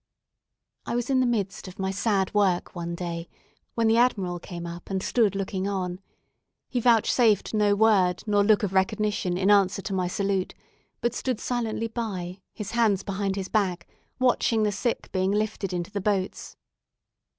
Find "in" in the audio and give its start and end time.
1.11-1.19, 9.37-9.51